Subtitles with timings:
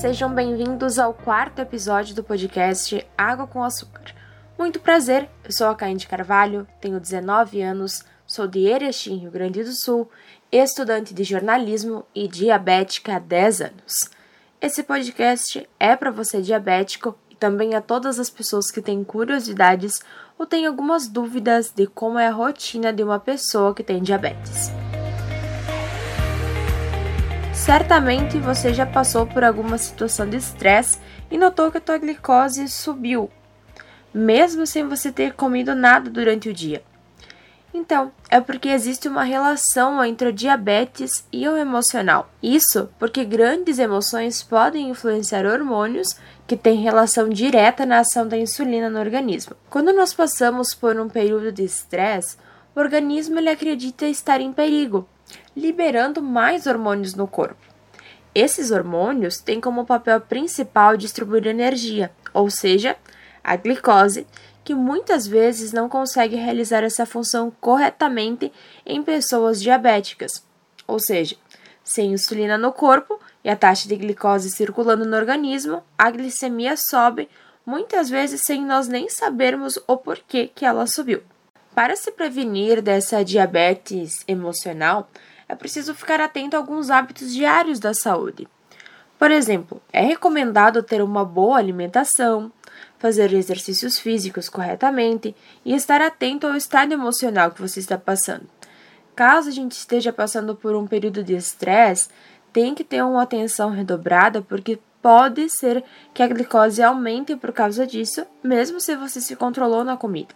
[0.00, 4.14] Sejam bem-vindos ao quarto episódio do podcast Água com Açúcar.
[4.58, 9.64] Muito prazer, eu sou a Cainde Carvalho, tenho 19 anos, sou de Erechim, Rio Grande
[9.64, 10.10] do Sul,
[10.52, 14.10] estudante de jornalismo e diabética há 10 anos.
[14.60, 20.02] Esse podcast é para você diabético e também a todas as pessoas que têm curiosidades
[20.38, 24.70] ou têm algumas dúvidas de como é a rotina de uma pessoa que tem diabetes.
[27.66, 32.68] Certamente você já passou por alguma situação de estresse e notou que a tua glicose
[32.68, 33.28] subiu,
[34.14, 36.80] mesmo sem você ter comido nada durante o dia.
[37.74, 42.30] Então, é porque existe uma relação entre o diabetes e o emocional.
[42.40, 48.88] Isso porque grandes emoções podem influenciar hormônios que têm relação direta na ação da insulina
[48.88, 49.56] no organismo.
[49.68, 52.36] Quando nós passamos por um período de estresse,
[52.76, 55.08] o organismo ele acredita estar em perigo
[55.56, 57.56] liberando mais hormônios no corpo.
[58.34, 62.94] Esses hormônios têm como papel principal distribuir energia, ou seja,
[63.42, 64.26] a glicose,
[64.62, 68.52] que muitas vezes não consegue realizar essa função corretamente
[68.84, 70.44] em pessoas diabéticas.
[70.86, 71.36] Ou seja,
[71.82, 77.28] sem insulina no corpo e a taxa de glicose circulando no organismo, a glicemia sobe,
[77.64, 81.22] muitas vezes sem nós nem sabermos o porquê que ela subiu.
[81.74, 85.08] Para se prevenir dessa diabetes emocional,
[85.48, 88.48] é preciso ficar atento a alguns hábitos diários da saúde.
[89.18, 92.52] Por exemplo, é recomendado ter uma boa alimentação,
[92.98, 98.46] fazer exercícios físicos corretamente e estar atento ao estado emocional que você está passando.
[99.14, 102.08] Caso a gente esteja passando por um período de estresse,
[102.52, 107.86] tem que ter uma atenção redobrada porque pode ser que a glicose aumente por causa
[107.86, 110.34] disso, mesmo se você se controlou na comida.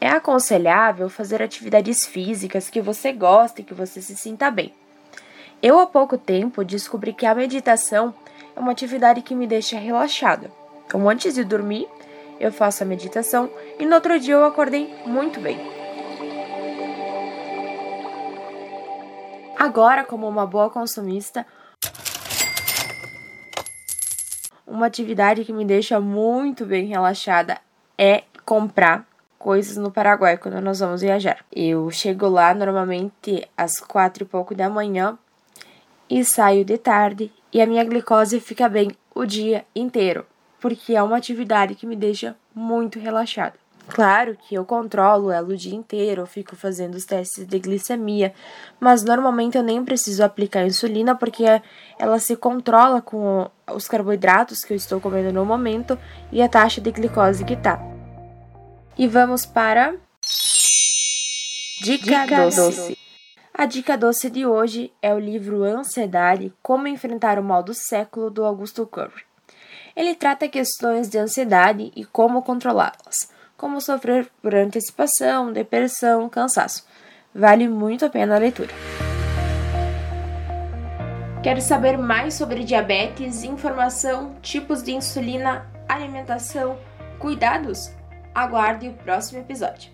[0.00, 4.72] É aconselhável fazer atividades físicas que você gosta e que você se sinta bem.
[5.62, 8.14] Eu, há pouco tempo, descobri que a meditação
[8.54, 10.50] é uma atividade que me deixa relaxada.
[10.86, 11.88] Então, antes de dormir,
[12.38, 15.58] eu faço a meditação e no outro dia eu acordei muito bem.
[19.58, 21.46] Agora, como uma boa consumista,
[24.66, 27.58] uma atividade que me deixa muito bem relaxada
[27.96, 29.06] é comprar
[29.44, 31.44] coisas no Paraguai quando nós vamos viajar.
[31.54, 35.18] Eu chego lá normalmente às quatro e pouco da manhã
[36.08, 40.24] e saio de tarde e a minha glicose fica bem o dia inteiro,
[40.58, 43.52] porque é uma atividade que me deixa muito relaxada.
[43.86, 48.32] Claro que eu controlo ela o dia inteiro, eu fico fazendo os testes de glicemia,
[48.80, 51.44] mas normalmente eu nem preciso aplicar insulina porque
[51.98, 55.98] ela se controla com os carboidratos que eu estou comendo no momento
[56.32, 57.93] e a taxa de glicose que tá.
[58.96, 59.96] E vamos para.
[61.82, 62.56] Dica, dica doce.
[62.60, 62.98] doce.
[63.52, 68.30] A dica doce de hoje é o livro Ansiedade: Como Enfrentar o Mal do Século,
[68.30, 69.24] do Augusto Curry.
[69.96, 76.86] Ele trata questões de ansiedade e como controlá-las, como sofrer por antecipação, depressão, cansaço.
[77.34, 78.72] Vale muito a pena a leitura.
[81.42, 86.78] Quer saber mais sobre diabetes, informação, tipos de insulina, alimentação,
[87.18, 87.90] cuidados?
[88.34, 89.92] Aguarde o próximo episódio.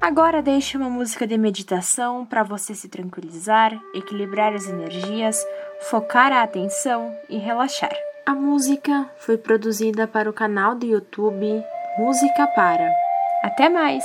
[0.00, 5.42] Agora deixe uma música de meditação para você se tranquilizar, equilibrar as energias,
[5.88, 7.94] focar a atenção e relaxar.
[8.26, 11.64] A música foi produzida para o canal do YouTube
[11.98, 12.90] Música Para.
[13.42, 14.04] Até mais!